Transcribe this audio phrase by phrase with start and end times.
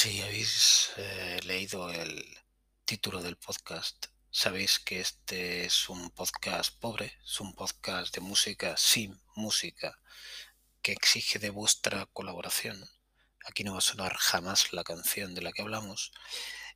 [0.00, 2.24] Si habéis eh, leído el
[2.84, 8.76] título del podcast, sabéis que este es un podcast pobre, es un podcast de música
[8.76, 9.98] sin música,
[10.82, 12.88] que exige de vuestra colaboración.
[13.44, 16.12] Aquí no va a sonar jamás la canción de la que hablamos.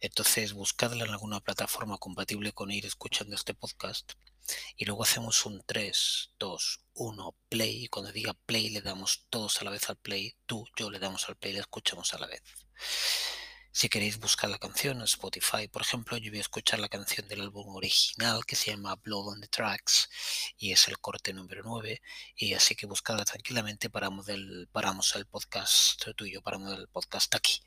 [0.01, 4.15] Entonces buscadla en alguna plataforma compatible con ir escuchando este podcast
[4.77, 9.61] y luego hacemos un 3, 2, 1, play y cuando diga play le damos todos
[9.61, 12.19] a la vez al play, tú, yo le damos al play y le escuchamos a
[12.19, 12.43] la vez.
[13.75, 17.27] Si queréis buscar la canción en Spotify, por ejemplo, yo voy a escuchar la canción
[17.27, 20.11] del álbum original que se llama Blood on the Tracks
[20.59, 22.03] y es el corte número 9
[22.37, 27.63] y así que buscadla tranquilamente, paramos, del, paramos el podcast tuyo, paramos el podcast aquí.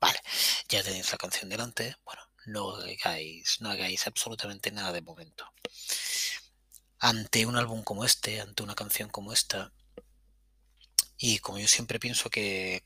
[0.00, 0.18] Vale,
[0.70, 1.96] ya tenéis la canción delante.
[2.02, 5.44] Bueno, no hagáis, no hagáis absolutamente nada de momento.
[6.98, 9.72] Ante un álbum como este, ante una canción como esta,
[11.18, 12.82] y como yo siempre pienso que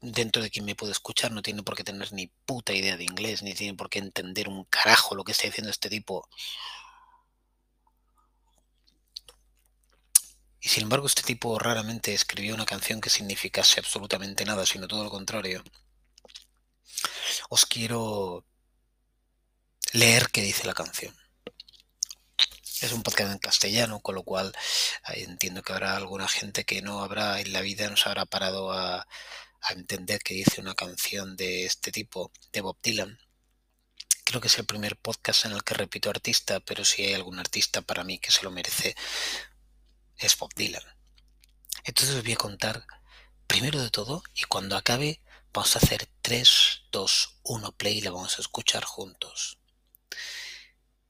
[0.00, 3.04] dentro de quien me puede escuchar no tiene por qué tener ni puta idea de
[3.04, 6.28] inglés, ni tiene por qué entender un carajo lo que está diciendo este tipo.
[10.60, 15.04] Y sin embargo, este tipo raramente escribió una canción que significase absolutamente nada, sino todo
[15.04, 15.62] lo contrario
[17.48, 18.44] os quiero
[19.92, 21.14] leer qué dice la canción.
[22.82, 24.54] Es un podcast en castellano, con lo cual
[25.08, 28.72] entiendo que habrá alguna gente que no habrá en la vida, no se habrá parado
[28.72, 29.06] a,
[29.62, 33.18] a entender que dice una canción de este tipo, de Bob Dylan.
[34.24, 37.38] Creo que es el primer podcast en el que repito artista, pero si hay algún
[37.38, 38.96] artista para mí que se lo merece,
[40.18, 40.82] es Bob Dylan.
[41.84, 42.86] Entonces os voy a contar,
[43.46, 45.20] primero de todo, y cuando acabe,
[45.56, 49.58] Vamos a hacer 3, 2, 1 play y la vamos a escuchar juntos.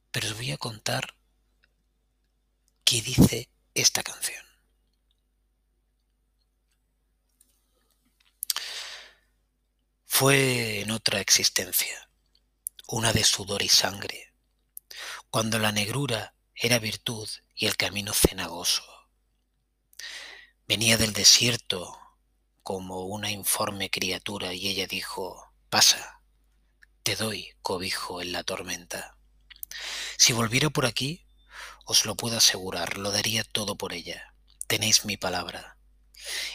[0.09, 1.17] Pero os voy a contar
[2.85, 4.46] qué dice esta canción.
[10.19, 12.09] Fue en otra existencia,
[12.87, 14.33] una de sudor y sangre,
[15.29, 18.81] cuando la negrura era virtud y el camino cenagoso.
[20.67, 21.99] Venía del desierto
[22.63, 26.19] como una informe criatura y ella dijo, pasa,
[27.03, 29.19] te doy cobijo en la tormenta.
[30.17, 31.27] Si volviera por aquí,
[31.85, 34.33] os lo puedo asegurar, lo daría todo por ella.
[34.65, 35.76] Tenéis mi palabra.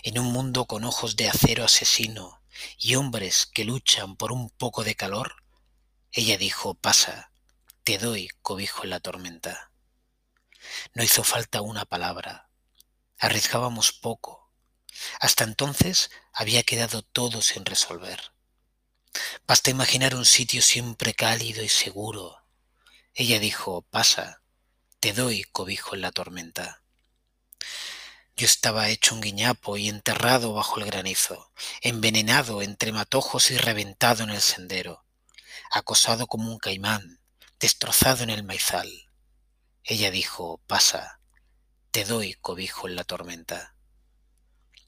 [0.03, 2.43] En un mundo con ojos de acero asesino
[2.79, 5.37] y hombres que luchan por un poco de calor,
[6.13, 7.33] ella dijo, pasa,
[7.85, 9.73] te doy cobijo en la tormenta.
[10.95, 12.49] No hizo falta una palabra.
[13.19, 14.53] Arriesgábamos poco,
[15.21, 18.33] hasta entonces había quedado todo sin resolver.
[19.47, 22.45] Basta imaginar un sitio siempre cálido y seguro.
[23.15, 24.43] Ella dijo, pasa,
[25.01, 26.83] te doy cobijo en la tormenta.
[28.37, 34.25] Yo estaba hecho un guiñapo y enterrado bajo el granizo, envenenado entre matojos y reventado
[34.25, 35.05] en el sendero,
[35.71, 37.21] acosado como un caimán,
[37.61, 38.91] destrozado en el maizal.
[39.85, 41.21] Ella dijo, pasa,
[41.91, 43.77] te doy cobijo en la tormenta.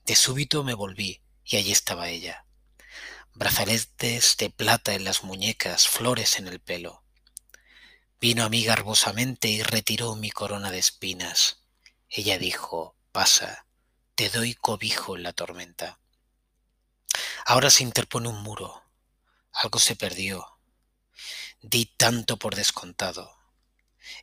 [0.07, 2.47] De súbito me volví y allí estaba ella.
[3.35, 7.05] Brazaletes de plata en las muñecas, flores en el pelo.
[8.21, 11.65] Vino a mí garbosamente y retiró mi corona de espinas.
[12.09, 13.69] Ella dijo, pasa,
[14.17, 16.01] te doy cobijo en la tormenta.
[17.47, 18.83] Ahora se interpone un muro.
[19.53, 20.59] Algo se perdió.
[21.63, 23.39] Di tanto por descontado.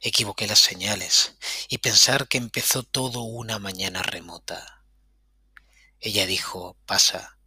[0.02, 1.38] Equivoqué las señales
[1.70, 4.84] y pensar que empezó todo una mañana remota.
[6.02, 7.40] Ella dijo, pasa,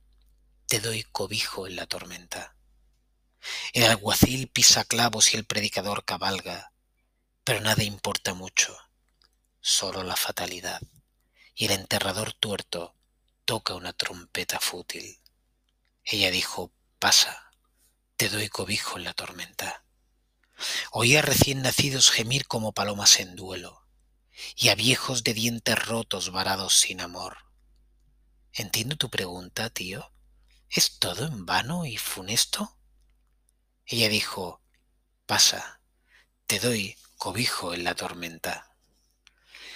[0.66, 2.56] te doy cobijo en la tormenta.
[3.74, 6.72] El alguacil pisa clavos y el predicador cabalga,
[7.44, 8.74] pero nada importa mucho,
[9.60, 10.80] solo la fatalidad,
[11.54, 12.96] y el enterrador tuerto
[13.44, 15.20] toca una trompeta fútil.
[16.04, 17.50] Ella dijo, pasa,
[18.16, 19.84] te doy cobijo en la tormenta.
[20.90, 23.86] Oía recién nacidos gemir como palomas en duelo,
[24.56, 27.38] y a viejos de dientes rotos varados sin amor.
[28.52, 30.12] Entiendo tu pregunta, tío.
[30.68, 32.76] ¿Es todo en vano y funesto?
[33.86, 34.60] Ella dijo,
[35.26, 35.80] pasa,
[36.46, 38.73] te doy cobijo en la tormenta.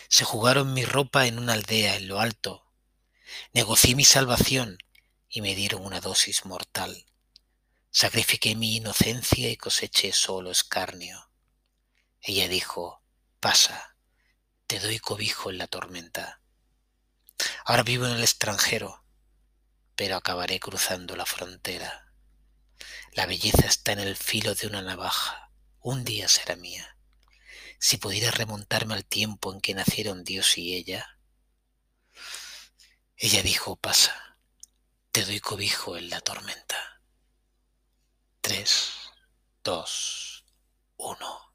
[0.08, 2.66] Se jugaron mi ropa en una aldea en lo alto.
[3.52, 4.78] Negocié mi salvación
[5.28, 7.06] y me dieron una dosis mortal.
[7.90, 11.31] Sacrifiqué mi inocencia y coseché solo escarnio.
[12.20, 13.02] Ella dijo,
[13.38, 13.96] pasa,
[14.66, 16.40] te doy cobijo en la tormenta.
[17.64, 19.05] Ahora vivo en el extranjero,
[19.94, 22.12] pero acabaré cruzando la frontera.
[23.12, 25.50] La belleza está en el filo de una navaja.
[25.81, 26.98] Un día será mía
[27.79, 31.19] si pudiera remontarme al tiempo en que nacieron Dios y ella.
[33.17, 34.39] Ella dijo, pasa,
[35.13, 37.03] te doy cobijo en la tormenta.
[38.41, 38.91] Tres,
[39.63, 40.45] dos,
[40.97, 41.48] uno.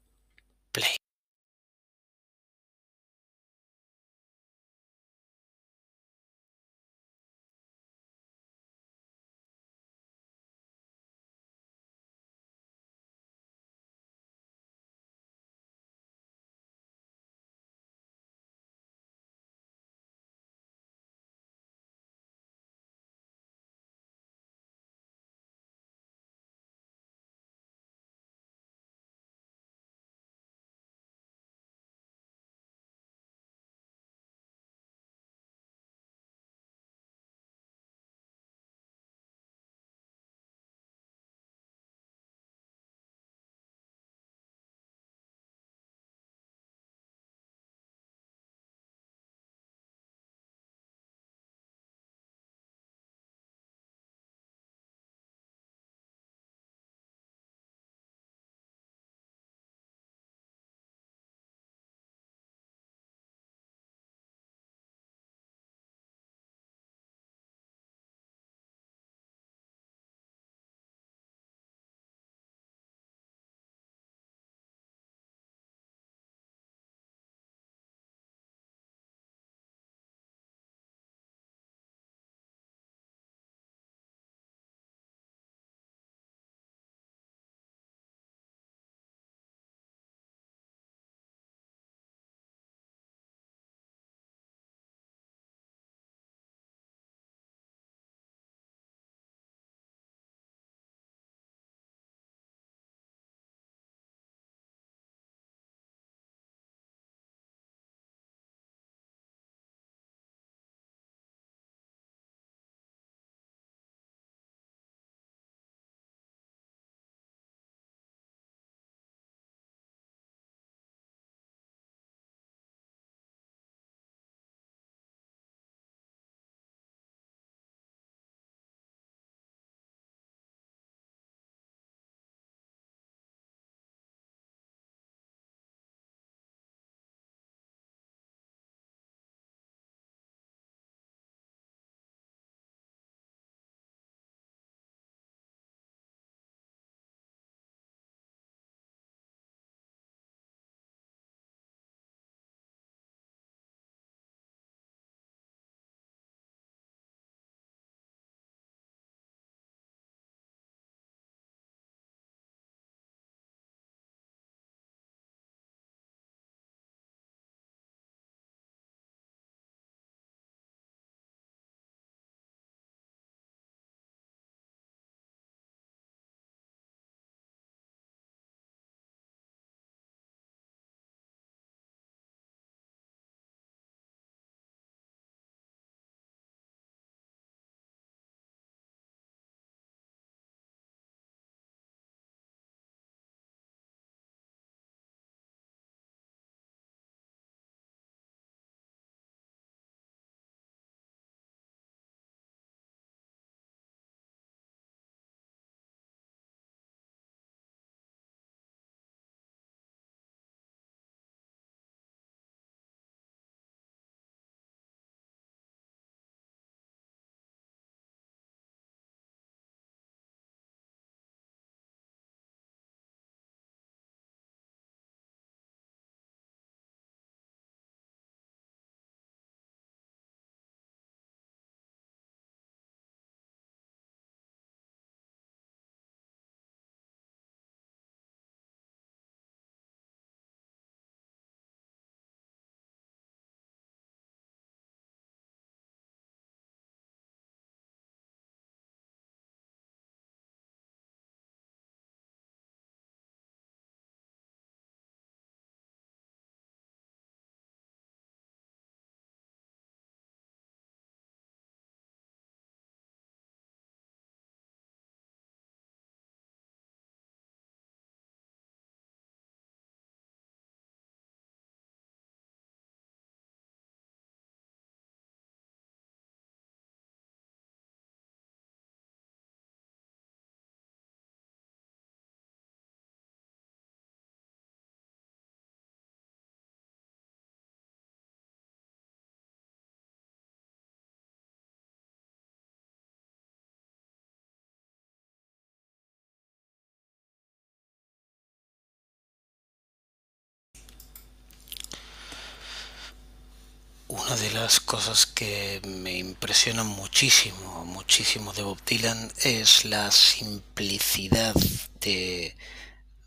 [304.16, 311.52] Una de las cosas que me impresiona muchísimo, muchísimo de Bob Dylan es la simplicidad
[312.00, 312.56] de,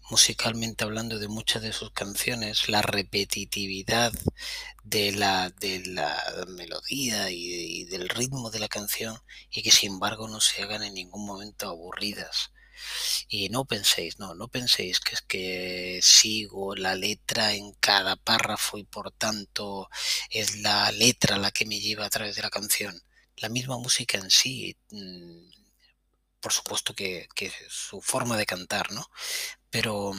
[0.09, 4.13] musicalmente hablando de muchas de sus canciones, la repetitividad
[4.85, 9.19] de la, de la melodía y, del ritmo de la canción
[9.51, 12.53] y que sin embargo no se hagan en ningún momento aburridas.
[13.27, 18.77] Y no penséis, no, no penséis que es que sigo la letra en cada párrafo
[18.77, 19.89] y por tanto
[20.29, 23.01] es la letra la que me lleva a través de la canción.
[23.37, 25.49] La misma música en sí, mm,
[26.39, 29.09] por supuesto que, que su forma de cantar, ¿no?
[29.69, 30.13] Pero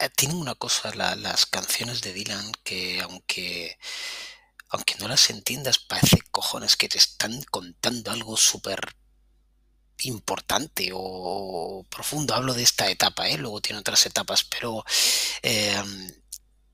[0.00, 3.78] eh, tienen una cosa las canciones de Dylan que aunque
[4.70, 8.96] aunque no las entiendas parece cojones que te están contando algo súper
[10.02, 12.34] importante o profundo.
[12.34, 13.38] Hablo de esta etapa, ¿eh?
[13.38, 14.84] luego tiene otras etapas, pero
[15.42, 16.10] em,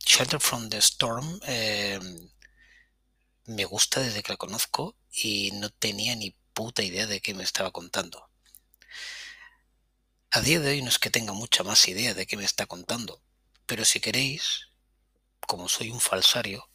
[0.04, 2.30] Shelter from the Storm em,
[3.46, 7.44] me gusta desde que la conozco y no tenía ni puta idea de qué me
[7.44, 8.28] estaba contando.
[10.30, 12.66] A día de hoy no es que tenga mucha más idea de qué me está
[12.66, 13.22] contando,
[13.66, 14.68] pero si queréis,
[15.40, 16.68] como soy un falsario,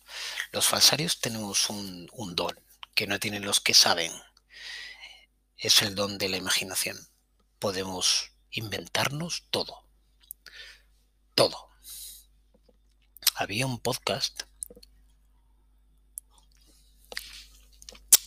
[0.51, 2.59] los falsarios tenemos un, un don
[2.95, 4.11] que no tienen los que saben
[5.61, 6.97] es el don de la imaginación.
[7.59, 9.85] Podemos inventarnos todo.
[11.35, 11.69] Todo.
[13.35, 14.41] Había un podcast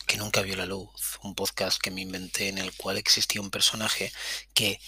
[0.06, 3.50] que nunca vio la luz, un podcast que me inventé en el cual existía un
[3.50, 4.12] personaje
[4.54, 4.80] que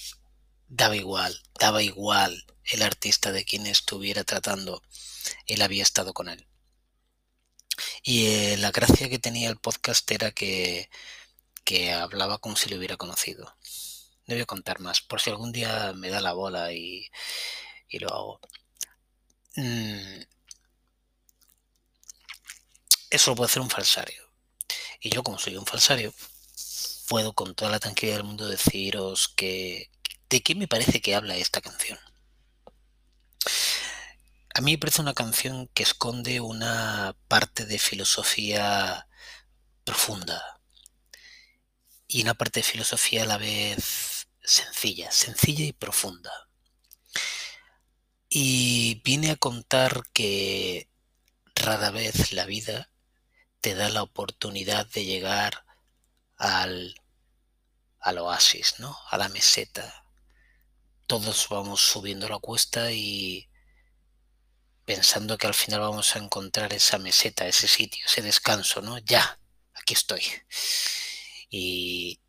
[0.68, 4.82] daba igual, daba igual el artista de quien estuviera tratando,
[5.46, 6.46] él había estado con él.
[8.04, 10.88] Y eh, la gracia que tenía el podcast era que
[11.66, 13.56] que hablaba como si lo hubiera conocido.
[14.26, 17.10] No voy a contar más, por si algún día me da la bola y,
[18.00, 18.40] lo hago.
[19.56, 20.22] Mm.
[23.10, 24.22] Eso lo puede hacer un falsario.
[25.00, 26.14] Y yo, como soy un falsario,
[27.08, 29.90] puedo con toda la tranquilidad del mundo deciros que
[30.30, 31.98] de qué me parece que habla esta canción.
[34.54, 39.08] A mí me parece una canción que esconde una parte de filosofía
[39.84, 40.55] profunda,
[42.16, 46.48] y una parte de filosofía a la vez sencilla, sencilla y profunda.
[48.30, 50.88] Y viene a contar que
[51.54, 52.90] rara vez la vida
[53.60, 55.66] te da la oportunidad de llegar
[56.38, 56.98] al,
[58.00, 58.96] al oasis, ¿no?
[59.10, 60.06] A la meseta.
[61.06, 63.50] Todos vamos subiendo la cuesta y
[64.86, 68.96] pensando que al final vamos a encontrar esa meseta, ese sitio, ese descanso, ¿no?
[69.00, 69.38] Ya,
[69.74, 70.22] aquí estoy.
[71.58, 72.20] Y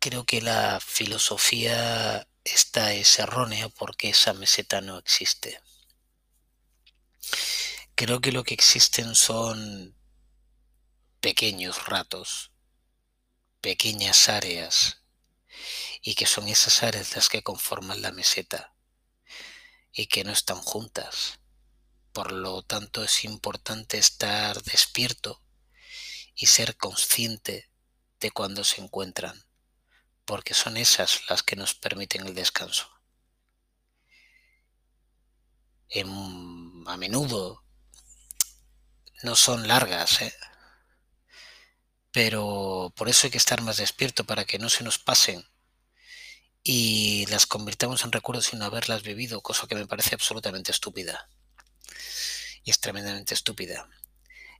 [0.00, 5.58] creo que la filosofía esta es errónea porque esa meseta no existe.
[7.94, 9.96] Creo que lo que existen son
[11.20, 12.52] pequeños ratos,
[13.62, 15.02] pequeñas áreas,
[16.02, 18.74] y que son esas áreas las que conforman la meseta,
[19.90, 21.40] y que no están juntas.
[22.12, 25.41] Por lo tanto es importante estar despierto
[26.42, 27.70] y ser consciente
[28.18, 29.44] de cuando se encuentran,
[30.24, 32.88] porque son esas las que nos permiten el descanso.
[35.94, 37.62] a menudo
[39.22, 40.34] no son largas, ¿eh?
[42.10, 45.46] pero por eso hay que estar más despierto para que no se nos pasen
[46.64, 51.28] y las convirtamos en recuerdos sin haberlas vivido, cosa que me parece absolutamente estúpida.
[52.64, 53.88] Y es tremendamente estúpida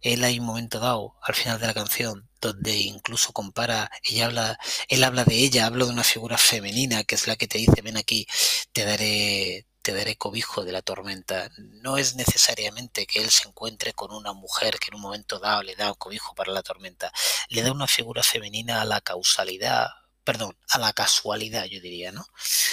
[0.03, 4.59] él hay un momento dado al final de la canción donde incluso compara, ella habla,
[4.89, 7.83] él habla de ella, habla de una figura femenina que es la que te dice,
[7.83, 8.27] ven aquí,
[8.73, 11.49] te daré, te daré cobijo de la tormenta.
[11.59, 15.63] No es necesariamente que él se encuentre con una mujer que en un momento dado
[15.63, 17.13] le da cobijo para la tormenta.
[17.49, 19.89] Le da una figura femenina a la causalidad,
[20.25, 22.27] perdón, a la casualidad, yo diría, ¿no?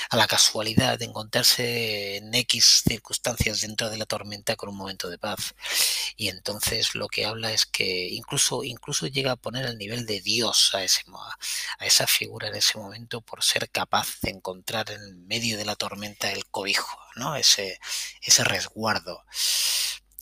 [0.09, 5.09] A la casualidad de encontrarse en X circunstancias dentro de la tormenta con un momento
[5.09, 5.55] de paz.
[6.15, 10.21] Y entonces lo que habla es que incluso, incluso llega a poner el nivel de
[10.21, 11.03] Dios a, ese,
[11.79, 15.75] a esa figura en ese momento por ser capaz de encontrar en medio de la
[15.75, 17.35] tormenta el cobijo, ¿no?
[17.35, 17.79] Ese,
[18.21, 19.23] ese resguardo,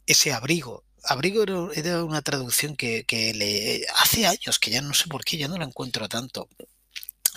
[0.05, 1.43] ese abrigo abrigo
[1.73, 5.47] era una traducción que, que, le hace años que ya no sé por qué ya
[5.47, 6.49] no la encuentro tanto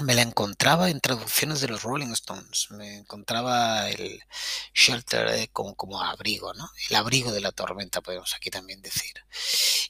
[0.02, 4.22] me la encontraba en traducciones de los Rolling Stones, me encontraba el
[4.74, 6.70] shelter eh, como, como abrigo, ¿no?
[6.88, 9.14] El abrigo de la tormenta, podemos aquí también decir.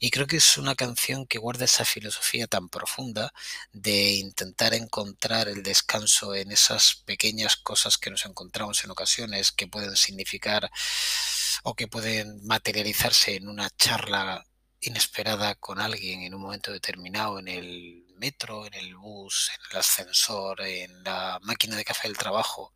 [0.00, 3.33] Y creo que es una canción que guarda esa filosofía tan profunda
[3.73, 9.67] de intentar encontrar el descanso en esas pequeñas cosas que nos encontramos en ocasiones que
[9.67, 10.71] pueden significar
[11.62, 14.47] o que pueden materializarse en una charla
[14.81, 19.79] inesperada con alguien en un momento determinado en el metro, en el bus, en el
[19.79, 22.73] ascensor, en la máquina de café del trabajo,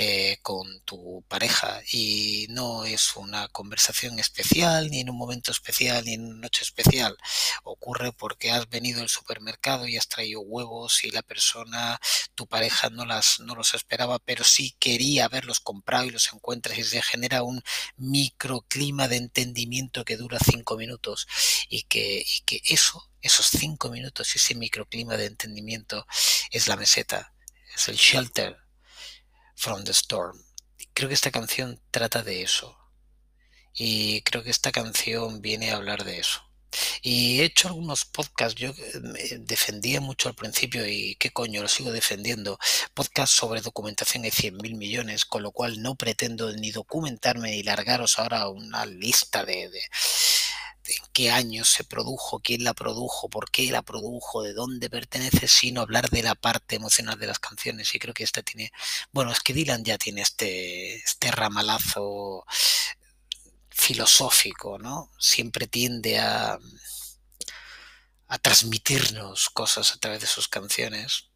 [0.00, 6.04] eh, con tu pareja y no es una conversación especial, ni en un momento especial,
[6.04, 7.16] ni en una noche especial.
[7.64, 12.00] Ocurre porque has venido al supermercado y has traído huevos y la persona,
[12.36, 16.78] tu pareja, no, las, no los esperaba, pero sí quería haberlos comprado y los encuentras
[16.78, 17.62] y se genera un
[17.96, 21.26] microclima de entendimiento que dura cinco minutos
[21.68, 26.06] y que, y que eso, esos cinco minutos, ese microclima de entendimiento
[26.50, 27.34] es la meseta,
[27.74, 28.56] es el shelter
[29.56, 30.40] from the Storm.
[30.94, 32.76] Creo que esta canción trata de eso.
[33.74, 36.48] Y creo que esta canción viene a hablar de eso.
[37.02, 41.68] Y he hecho algunos podcasts, yo eh, defendía mucho al principio y qué coño, lo
[41.68, 42.58] sigo defendiendo,
[42.94, 48.18] podcasts sobre documentación de 100.000 millones, con lo cual no pretendo ni documentarme ni largaros
[48.18, 49.70] ahora una lista de,
[51.18, 55.80] qué año se produjo, quién la produjo, por qué la produjo, de dónde pertenece, sino
[55.80, 57.92] hablar de la parte emocional de las canciones.
[57.92, 58.70] Y creo que esta tiene,
[59.10, 62.44] bueno, es que Dylan ya tiene este, este ramalazo
[63.68, 65.10] filosófico, ¿no?
[65.18, 66.56] Siempre tiende a,
[68.28, 71.27] a transmitirnos cosas a través de sus canciones.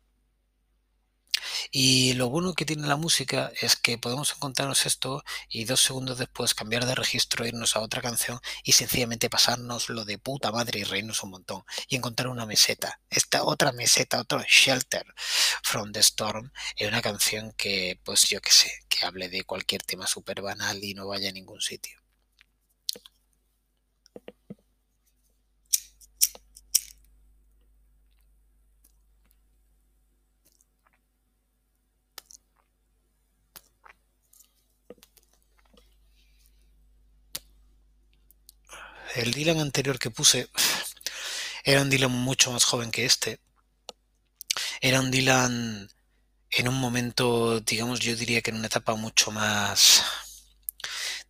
[1.70, 6.18] Y lo bueno que tiene la música es que podemos encontrarnos esto y dos segundos
[6.18, 10.80] después cambiar de registro, irnos a otra canción y sencillamente pasarnos lo de puta madre
[10.80, 15.06] y reírnos un montón y encontrar una meseta, esta otra meseta, otro shelter
[15.62, 19.82] from the storm, en una canción que, pues yo que sé, que hable de cualquier
[19.82, 22.01] tema súper banal y no vaya a ningún sitio.
[39.14, 40.48] El Dylan anterior que puse
[41.64, 43.40] era un Dylan mucho más joven que este.
[44.80, 45.88] Era un Dylan
[46.50, 50.02] en un momento, digamos, yo diría que en una etapa mucho más...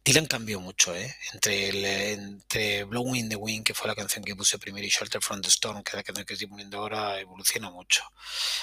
[0.04, 1.14] Dylan cambió mucho, ¿eh?
[1.32, 4.90] Entre, el, entre Blowing in the Wind, que fue la canción que puse primero, y
[4.90, 8.02] Shelter from the Storm, que es la canción que estoy poniendo ahora, evoluciona mucho.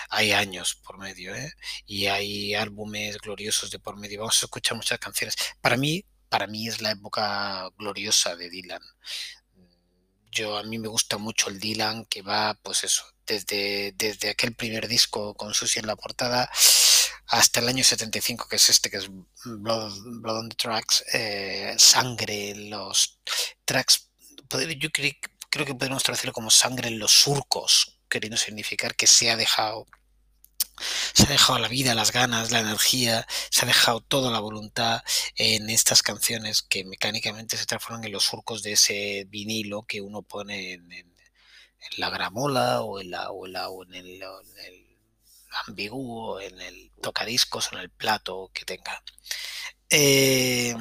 [0.09, 1.53] Hay años por medio, ¿eh?
[1.85, 4.19] Y hay álbumes gloriosos de por medio.
[4.19, 5.35] Vamos a escuchar muchas canciones.
[5.61, 8.81] Para mí, para mí es la época gloriosa de Dylan.
[10.31, 14.55] Yo a mí me gusta mucho el Dylan que va, pues eso, desde, desde aquel
[14.55, 16.49] primer disco con Susie en la portada
[17.29, 19.09] hasta el año 75, que es este, que es
[19.45, 19.93] Blood,
[20.25, 23.19] on the Tracks, eh, sangre los
[23.65, 24.09] tracks.
[24.79, 25.11] Yo creo,
[25.49, 29.85] creo que podemos traducirlo como sangre en los surcos, queriendo significar que se ha dejado
[31.13, 35.03] se ha dejado la vida, las ganas, la energía, se ha dejado toda la voluntad
[35.35, 40.21] en estas canciones que mecánicamente se transforman en los surcos de ese vinilo que uno
[40.21, 40.89] pone en,
[41.97, 44.23] la gramola o en, la, o en, o en el,
[45.67, 49.01] ambiguo, en el tocadiscos o en el plato que tenga.
[49.89, 50.75] Eh,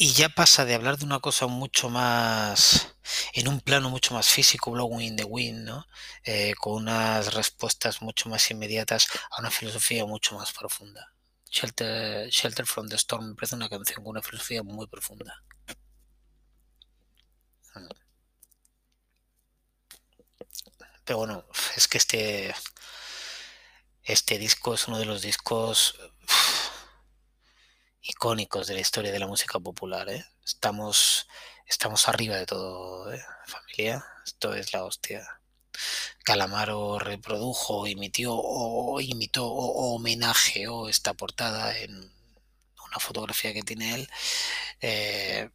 [0.00, 2.96] y ya pasa de hablar de una cosa mucho más,
[3.34, 5.86] en un plano mucho más físico, blowing in the wind, ¿no?
[6.24, 11.14] Eh, con unas respuestas mucho más inmediatas a una filosofía mucho más profunda.
[11.50, 15.44] Shelter, Shelter from the Storm me parece una canción con una filosofía muy profunda.
[21.04, 21.44] Pero bueno,
[21.76, 22.54] es que este,
[24.02, 25.94] este disco es uno de los discos
[28.02, 30.08] icónicos de la historia de la música popular.
[30.08, 30.24] ¿eh?
[30.44, 31.28] Estamos,
[31.66, 33.22] estamos arriba de todo, ¿eh?
[33.46, 34.04] familia.
[34.24, 35.26] Esto es la hostia.
[36.24, 42.12] Calamaro reprodujo, emitió o imitó o homenajeó esta portada en
[42.86, 44.10] una fotografía que tiene él.
[44.80, 45.50] Eh,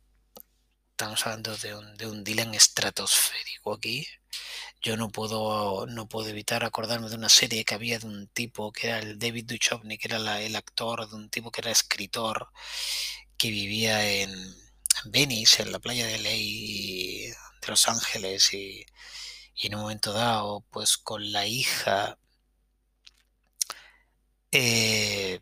[0.92, 4.08] estamos hablando de un, de un Dylan estratosférico aquí
[4.86, 8.72] yo no puedo, no puedo evitar acordarme de una serie que había de un tipo
[8.72, 12.50] que era el David Duchovny, que era el actor de un tipo que era escritor,
[13.38, 14.32] que vivía en,
[15.06, 17.30] Venice, en la playa de Ley
[17.62, 18.86] de Los Ángeles, y,
[19.56, 22.20] en un momento dado, pues con la hija,
[24.52, 25.40] eh,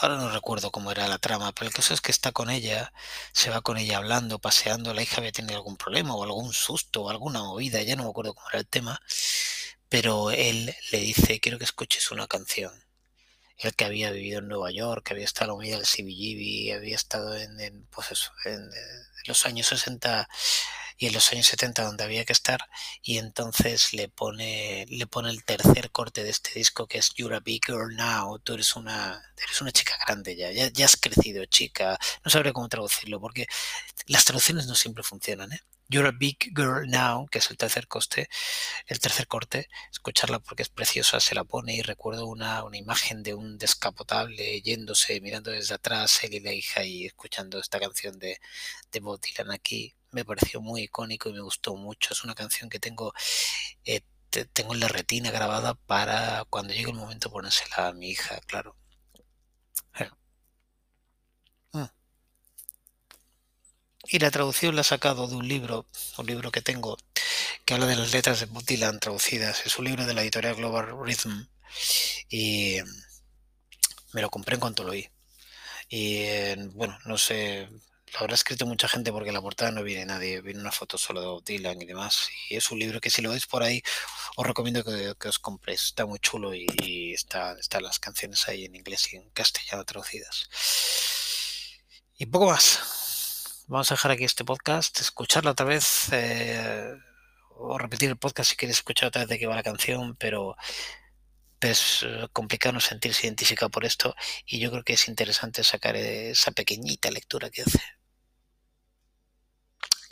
[0.00, 2.92] ahora no recuerdo cómo era la trama, pero el caso es que está con ella,
[3.32, 7.02] se va con ella hablando, paseando, la hija había tenido algún problema o algún susto
[7.04, 9.00] o alguna movida, ya no me acuerdo cómo era el tema,
[9.88, 12.72] pero él le dice, quiero que escuches una canción.
[13.58, 16.94] Él que había vivido en Nueva York, que había estado en la unidad del había
[16.94, 18.70] estado en, pues en,
[19.26, 20.28] los años 60
[20.96, 22.60] y en los años 70 donde había que estar
[23.02, 27.36] y entonces le pone le pone el tercer corte de este disco que es You're
[27.36, 30.96] a Big Girl Now, tú eres una eres una chica grande ya, ya, ya has
[30.96, 33.46] crecido chica, no sabré cómo traducirlo porque
[34.06, 35.60] las traducciones no siempre funcionan, ¿eh?
[35.88, 38.28] You're a Big Girl Now, que es el tercer coste,
[38.88, 43.22] el tercer corte, escucharla porque es preciosa, se la pone y recuerdo una, una imagen
[43.22, 48.18] de un descapotable yéndose, mirando desde atrás, él y la hija y escuchando esta canción
[48.18, 48.40] de,
[48.90, 49.94] de Bob Dylan aquí.
[50.16, 52.14] Me pareció muy icónico y me gustó mucho.
[52.14, 53.12] Es una canción que tengo,
[53.84, 54.00] eh,
[54.54, 58.76] tengo en la retina grabada para cuando llegue el momento ponérsela a mi hija, claro.
[64.08, 66.96] Y la traducción la he sacado de un libro, un libro que tengo,
[67.66, 69.66] que habla de las letras de Bob Dylan traducidas.
[69.66, 71.48] Es un libro de la editorial Global Rhythm.
[72.30, 72.78] Y
[74.12, 75.10] me lo compré en cuanto lo oí.
[75.90, 77.68] Y bueno, no sé,
[78.18, 81.52] habrá escrito mucha gente porque la portada no viene nadie, viene una foto solo de
[81.52, 82.28] Dylan y demás.
[82.48, 83.82] Y es un libro que si lo veis por ahí,
[84.36, 85.84] os recomiendo que, os compréis.
[85.84, 90.48] Está muy chulo y, está, están las canciones ahí en inglés y en castellano traducidas.
[92.18, 96.94] Y poco más vamos a dejar aquí este podcast, escucharlo otra vez eh,
[97.56, 100.56] o repetir el podcast si quieres escuchar otra vez de qué va la canción, pero
[101.60, 104.14] es eh, complicado no sentirse identificado por esto
[104.46, 107.95] y yo creo que es interesante sacar esa pequeñita lectura que hace.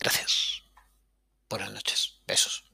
[0.05, 0.63] Gracias.
[1.49, 2.21] Buenas noches.
[2.27, 2.74] Besos.